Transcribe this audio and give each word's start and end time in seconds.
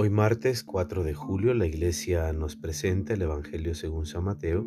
Hoy 0.00 0.10
martes 0.10 0.62
4 0.62 1.02
de 1.02 1.12
julio 1.12 1.52
la 1.54 1.66
iglesia 1.66 2.32
nos 2.32 2.54
presenta 2.54 3.14
el 3.14 3.22
Evangelio 3.22 3.74
según 3.74 4.06
San 4.06 4.22
Mateo, 4.22 4.64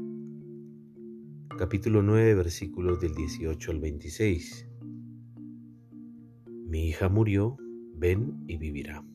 capítulo 1.57 2.01
9 2.01 2.35
versículos 2.35 2.99
del 2.99 3.15
18 3.15 3.71
al 3.71 3.79
26. 3.79 4.67
Mi 6.67 6.89
hija 6.89 7.07
murió, 7.07 7.55
ven 7.95 8.43
y 8.45 8.57
vivirá. 8.57 9.05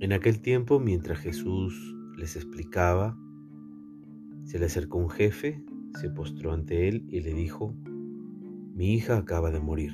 En 0.00 0.14
aquel 0.14 0.40
tiempo, 0.40 0.80
mientras 0.80 1.18
Jesús 1.18 1.94
les 2.16 2.36
explicaba, 2.36 3.18
se 4.44 4.58
le 4.58 4.64
acercó 4.64 4.96
un 4.96 5.10
jefe, 5.10 5.62
se 6.00 6.08
postró 6.08 6.54
ante 6.54 6.88
él 6.88 7.04
y 7.10 7.20
le 7.20 7.34
dijo, 7.34 7.76
mi 8.74 8.94
hija 8.94 9.18
acaba 9.18 9.50
de 9.50 9.60
morir 9.60 9.92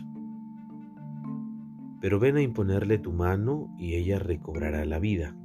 pero 2.01 2.19
ven 2.19 2.37
a 2.37 2.43
imponerle 2.43 2.99
tu 2.99 3.13
mano 3.13 3.75
y 3.79 3.95
ella 3.95 4.19
recobrará 4.19 4.85
la 4.85 4.99
vida. 4.99 5.37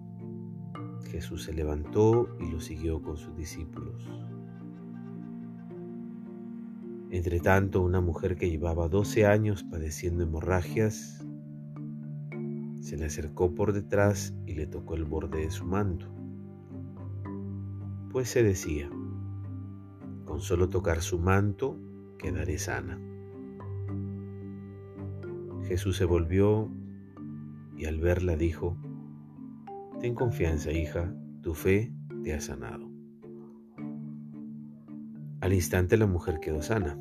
Jesús 1.05 1.43
se 1.43 1.53
levantó 1.53 2.27
y 2.39 2.51
lo 2.51 2.59
siguió 2.59 3.01
con 3.01 3.17
sus 3.17 3.35
discípulos. 3.35 4.09
Entre 7.09 7.39
tanto, 7.39 7.81
una 7.81 8.01
mujer 8.01 8.35
que 8.35 8.49
llevaba 8.49 8.87
12 8.87 9.27
años 9.27 9.63
padeciendo 9.63 10.23
hemorragias 10.23 11.23
se 12.79 12.97
le 12.97 13.05
acercó 13.05 13.53
por 13.53 13.71
detrás 13.71 14.33
y 14.45 14.55
le 14.55 14.67
tocó 14.67 14.95
el 14.95 15.05
borde 15.05 15.41
de 15.41 15.51
su 15.51 15.65
manto. 15.65 16.07
Pues 18.11 18.29
se 18.29 18.43
decía, 18.43 18.89
con 20.25 20.41
solo 20.41 20.69
tocar 20.69 21.01
su 21.01 21.19
manto 21.19 21.79
quedaré 22.17 22.57
sana. 22.57 22.99
Jesús 25.67 25.97
se 25.97 26.05
volvió 26.05 26.69
y 27.77 27.85
al 27.85 27.99
verla 27.99 28.35
dijo, 28.35 28.77
Ten 29.99 30.15
confianza, 30.15 30.71
hija, 30.71 31.13
tu 31.41 31.53
fe 31.53 31.93
te 32.23 32.33
ha 32.33 32.41
sanado. 32.41 32.91
Al 35.41 35.53
instante 35.53 35.97
la 35.97 36.07
mujer 36.07 36.39
quedó 36.39 36.61
sana. 36.61 36.97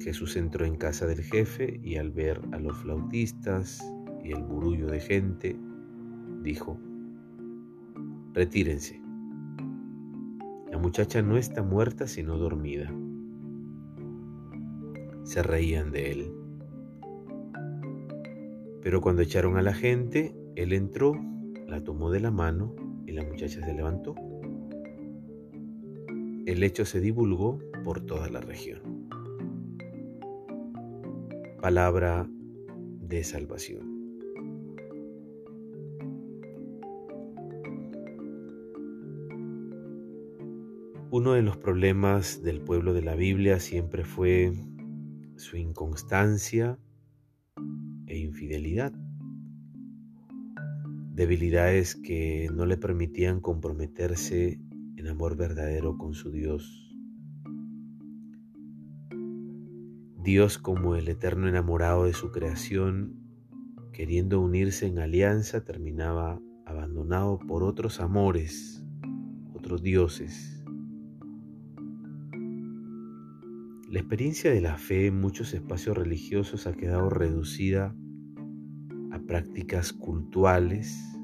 Jesús 0.00 0.36
entró 0.36 0.64
en 0.64 0.76
casa 0.76 1.06
del 1.06 1.22
jefe 1.22 1.80
y 1.82 1.96
al 1.96 2.10
ver 2.10 2.40
a 2.52 2.58
los 2.58 2.78
flautistas 2.78 3.82
y 4.22 4.32
el 4.32 4.42
burullo 4.42 4.86
de 4.86 5.00
gente, 5.00 5.58
dijo, 6.42 6.78
Retírense. 8.32 9.00
La 10.70 10.78
muchacha 10.78 11.22
no 11.22 11.36
está 11.36 11.62
muerta 11.62 12.06
sino 12.06 12.36
dormida. 12.36 12.92
Se 15.24 15.42
reían 15.42 15.90
de 15.90 16.12
él. 16.12 16.45
Pero 18.86 19.00
cuando 19.00 19.20
echaron 19.20 19.56
a 19.56 19.62
la 19.62 19.74
gente, 19.74 20.32
él 20.54 20.72
entró, 20.72 21.20
la 21.66 21.82
tomó 21.82 22.12
de 22.12 22.20
la 22.20 22.30
mano 22.30 22.76
y 23.04 23.10
la 23.10 23.24
muchacha 23.24 23.60
se 23.60 23.74
levantó. 23.74 24.14
El 26.46 26.62
hecho 26.62 26.84
se 26.84 27.00
divulgó 27.00 27.58
por 27.82 28.06
toda 28.06 28.28
la 28.30 28.40
región. 28.40 29.08
Palabra 31.60 32.30
de 33.00 33.24
salvación. 33.24 34.22
Uno 41.10 41.32
de 41.32 41.42
los 41.42 41.56
problemas 41.56 42.40
del 42.44 42.60
pueblo 42.60 42.94
de 42.94 43.02
la 43.02 43.16
Biblia 43.16 43.58
siempre 43.58 44.04
fue 44.04 44.52
su 45.34 45.56
inconstancia 45.56 46.78
infidelidad. 48.36 48.92
Debilidades 51.14 51.94
que 51.96 52.50
no 52.52 52.66
le 52.66 52.76
permitían 52.76 53.40
comprometerse 53.40 54.60
en 54.96 55.08
amor 55.08 55.36
verdadero 55.36 55.96
con 55.96 56.12
su 56.12 56.30
Dios. 56.30 56.94
Dios 60.22 60.58
como 60.58 60.96
el 60.96 61.08
eterno 61.08 61.48
enamorado 61.48 62.04
de 62.04 62.12
su 62.12 62.30
creación, 62.30 63.14
queriendo 63.94 64.40
unirse 64.40 64.86
en 64.86 64.98
alianza, 64.98 65.64
terminaba 65.64 66.38
abandonado 66.66 67.38
por 67.38 67.62
otros 67.62 68.00
amores, 68.00 68.84
otros 69.54 69.82
dioses 69.82 70.56
La 73.88 74.00
experiencia 74.00 74.50
de 74.50 74.60
la 74.60 74.76
fe 74.76 75.06
en 75.06 75.20
muchos 75.20 75.54
espacios 75.54 75.96
religiosos 75.96 76.66
ha 76.66 76.74
quedado 76.74 77.08
reducida 77.08 77.94
prácticas 79.26 79.92
cultuales 79.92 81.18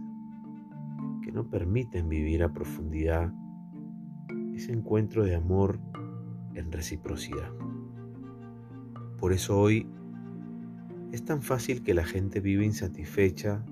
que 1.23 1.33
no 1.33 1.49
permiten 1.49 2.09
vivir 2.09 2.43
a 2.43 2.53
profundidad 2.53 3.33
ese 4.55 4.73
encuentro 4.73 5.25
de 5.25 5.35
amor 5.35 5.81
en 6.55 6.71
reciprocidad. 6.71 7.51
Por 9.19 9.33
eso 9.33 9.59
hoy 9.59 9.89
es 11.13 11.25
tan 11.25 11.43
fácil 11.43 11.83
que 11.83 11.95
la 11.95 12.05
gente 12.05 12.41
vive 12.41 12.65
insatisfecha 12.65 13.65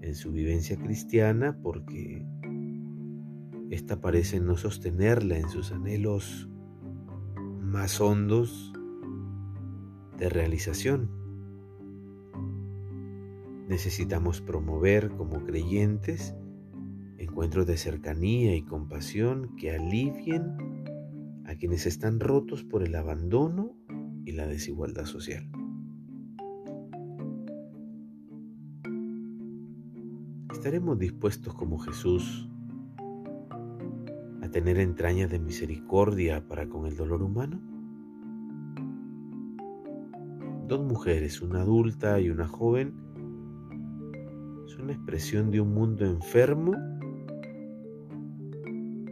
en 0.00 0.14
su 0.14 0.32
vivencia 0.32 0.76
cristiana 0.76 1.58
porque 1.62 2.26
esta 3.70 4.00
parece 4.00 4.38
no 4.38 4.56
sostenerla 4.56 5.38
en 5.38 5.48
sus 5.48 5.72
anhelos 5.72 6.48
más 7.60 8.00
hondos 8.00 8.72
de 10.18 10.28
realización. 10.28 11.23
Necesitamos 13.68 14.40
promover 14.40 15.10
como 15.10 15.44
creyentes 15.44 16.34
encuentros 17.18 17.66
de 17.66 17.76
cercanía 17.76 18.54
y 18.54 18.62
compasión 18.62 19.56
que 19.56 19.74
alivien 19.74 20.56
a 21.46 21.54
quienes 21.54 21.86
están 21.86 22.20
rotos 22.20 22.64
por 22.64 22.82
el 22.82 22.94
abandono 22.94 23.76
y 24.24 24.32
la 24.32 24.46
desigualdad 24.46 25.04
social. 25.04 25.50
¿Estaremos 30.52 30.98
dispuestos 30.98 31.54
como 31.54 31.78
Jesús 31.78 32.48
tener 34.54 34.78
entrañas 34.78 35.32
de 35.32 35.40
misericordia 35.40 36.46
para 36.46 36.68
con 36.68 36.86
el 36.86 36.96
dolor 36.96 37.24
humano? 37.24 37.60
Dos 40.68 40.80
mujeres, 40.80 41.42
una 41.42 41.62
adulta 41.62 42.20
y 42.20 42.30
una 42.30 42.46
joven, 42.46 42.94
la 44.84 44.92
expresión 44.92 45.50
de 45.50 45.60
un 45.60 45.72
mundo 45.72 46.04
enfermo 46.04 46.74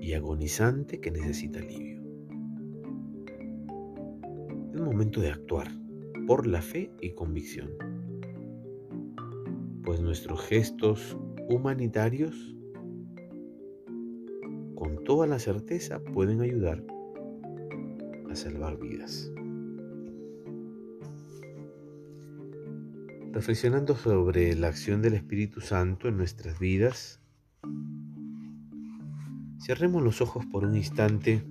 y 0.00 0.12
agonizante 0.14 1.00
que 1.00 1.10
necesita 1.10 1.60
alivio. 1.60 2.02
Es 4.74 4.80
momento 4.80 5.20
de 5.20 5.30
actuar 5.30 5.68
por 6.26 6.46
la 6.46 6.62
fe 6.62 6.92
y 7.00 7.12
convicción, 7.14 7.70
pues 9.84 10.00
nuestros 10.00 10.40
gestos 10.42 11.16
humanitarios 11.48 12.56
con 14.74 15.02
toda 15.04 15.26
la 15.26 15.38
certeza 15.38 16.02
pueden 16.02 16.40
ayudar 16.40 16.84
a 18.30 18.34
salvar 18.34 18.78
vidas. 18.78 19.32
Reflexionando 23.32 23.96
sobre 23.96 24.54
la 24.54 24.68
acción 24.68 25.00
del 25.00 25.14
Espíritu 25.14 25.62
Santo 25.62 26.06
en 26.06 26.18
nuestras 26.18 26.58
vidas, 26.58 27.18
cerremos 29.58 30.02
los 30.02 30.20
ojos 30.20 30.44
por 30.44 30.66
un 30.66 30.76
instante 30.76 31.42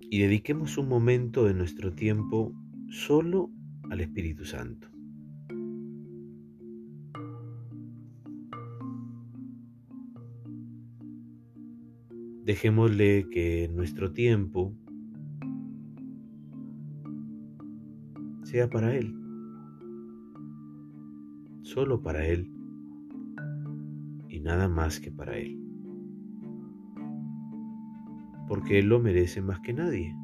y 0.00 0.18
dediquemos 0.20 0.76
un 0.76 0.86
momento 0.86 1.46
de 1.46 1.54
nuestro 1.54 1.94
tiempo 1.94 2.52
solo 2.90 3.50
al 3.90 4.02
Espíritu 4.02 4.44
Santo. 4.44 4.90
Dejémosle 12.44 13.30
que 13.30 13.70
nuestro 13.72 14.12
tiempo 14.12 14.76
sea 18.42 18.68
para 18.68 18.94
Él, 18.94 19.23
solo 21.74 22.00
para 22.00 22.24
Él 22.24 22.48
y 24.28 24.38
nada 24.38 24.68
más 24.68 25.00
que 25.00 25.10
para 25.10 25.36
Él, 25.36 25.58
porque 28.46 28.78
Él 28.78 28.86
lo 28.86 29.00
merece 29.00 29.42
más 29.42 29.58
que 29.58 29.72
nadie. 29.72 30.14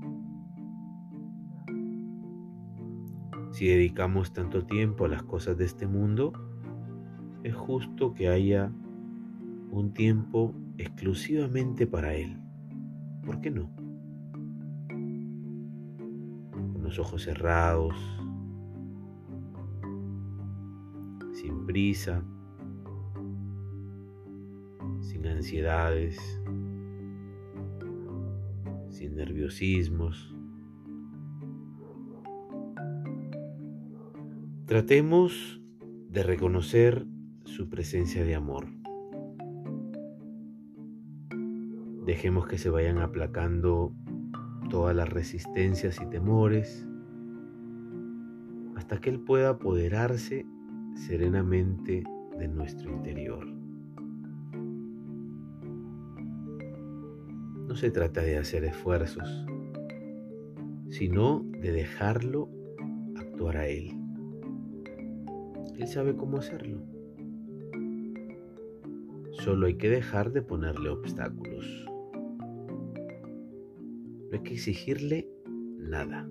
Si 3.51 3.67
dedicamos 3.67 4.33
tanto 4.33 4.65
tiempo 4.65 5.07
a 5.07 5.09
las 5.09 5.25
cosas 5.25 5.59
de 5.59 5.65
este 5.65 5.89
mundo, 5.89 6.33
es 7.43 7.57
justo 7.57 8.15
que 8.15 8.29
haya 8.29 8.71
un 9.73 9.93
tiempo 9.93 10.55
exclusivamente 10.79 11.89
para 11.89 12.15
Él. 12.15 12.39
¿Por 13.27 13.41
qué 13.41 13.51
no? 13.51 13.69
Con 16.53 16.81
los 16.85 17.01
ojos 17.01 17.25
cerrados, 17.25 17.97
sin 21.41 21.65
prisa, 21.65 22.23
sin 25.01 25.27
ansiedades, 25.27 26.19
sin 28.91 29.17
nerviosismos. 29.17 30.37
Tratemos 34.67 35.63
de 36.11 36.23
reconocer 36.23 37.07
su 37.45 37.71
presencia 37.71 38.23
de 38.23 38.35
amor. 38.35 38.67
Dejemos 42.05 42.49
que 42.49 42.59
se 42.59 42.69
vayan 42.69 42.99
aplacando 42.99 43.95
todas 44.69 44.95
las 44.95 45.09
resistencias 45.09 46.03
y 46.03 46.07
temores 46.07 46.87
hasta 48.77 49.01
que 49.01 49.09
Él 49.09 49.21
pueda 49.21 49.51
apoderarse 49.51 50.45
serenamente 50.95 52.05
de 52.39 52.49
nuestro 52.49 52.91
interior. 52.91 53.47
No 57.69 57.77
se 57.77 57.91
trata 57.91 58.23
de 58.23 58.37
hacer 58.37 58.65
esfuerzos, 58.65 59.47
sino 60.89 61.45
de 61.61 61.73
dejarlo 61.73 62.49
actuar 63.17 63.59
a 63.59 63.69
Él. 63.69 63.93
Él 65.79 65.87
sabe 65.87 66.17
cómo 66.17 66.39
hacerlo. 66.39 66.83
Solo 69.33 69.67
hay 69.67 69.75
que 69.75 69.89
dejar 69.89 70.33
de 70.33 70.43
ponerle 70.43 70.91
obstáculos. 70.91 71.65
No 74.31 74.33
hay 74.33 74.41
que 74.41 74.55
exigirle 74.55 75.29
nada. 75.79 76.29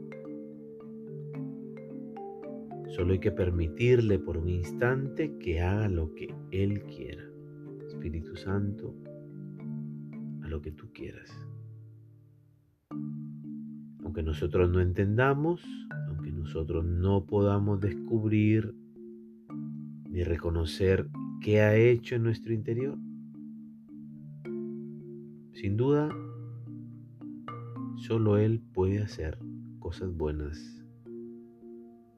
Solo 2.90 3.14
hay 3.14 3.20
que 3.20 3.32
permitirle 3.32 4.20
por 4.20 4.38
un 4.38 4.50
instante 4.50 5.38
que 5.38 5.62
haga 5.62 5.88
lo 5.88 6.14
que 6.16 6.34
Él 6.52 6.84
quiera. 6.84 7.24
Espíritu 7.88 8.36
Santo, 8.36 8.96
a 10.44 10.48
lo 10.48 10.62
que 10.62 10.72
tú 10.72 10.92
quieras. 10.94 11.30
Aunque 14.04 14.24
nosotros 14.24 14.70
no 14.70 14.82
entendamos, 14.82 15.62
aunque 16.08 16.32
nosotros 16.32 16.84
no 16.86 17.26
podamos 17.26 17.80
descubrir 17.80 18.76
ni 20.10 20.24
reconocer 20.24 21.08
qué 21.42 21.62
ha 21.62 21.76
hecho 21.76 22.16
en 22.16 22.24
nuestro 22.24 22.54
interior, 22.54 22.98
sin 25.54 25.78
duda 25.78 26.10
Solo 28.00 28.38
Él 28.38 28.62
puede 28.74 29.02
hacer 29.02 29.38
cosas 29.80 30.16
buenas 30.16 30.79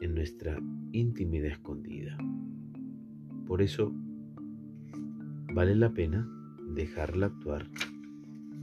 en 0.02 0.16
nuestra 0.16 0.60
intimidad 0.92 1.52
escondida. 1.52 2.18
Por 3.48 3.62
eso 3.62 3.94
vale 5.54 5.76
la 5.76 5.94
pena 5.94 6.28
dejarla 6.74 7.28
actuar 7.28 7.70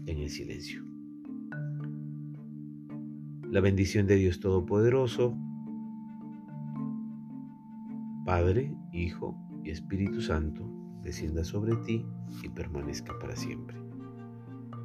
en 0.06 0.18
el 0.18 0.28
silencio. 0.28 0.84
La 3.50 3.60
bendición 3.60 4.06
de 4.06 4.16
Dios 4.16 4.40
Todopoderoso, 4.40 5.34
Padre, 8.26 8.74
Hijo 8.92 9.38
y 9.64 9.70
Espíritu 9.70 10.20
Santo, 10.20 10.70
descienda 11.02 11.44
sobre 11.44 11.76
ti 11.76 12.04
y 12.42 12.48
permanezca 12.50 13.18
para 13.18 13.36
siempre. 13.36 13.76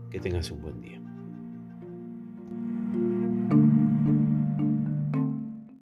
Que 0.10 0.20
tengas 0.20 0.50
un 0.52 0.62
buen 0.62 0.80
día. 0.80 1.03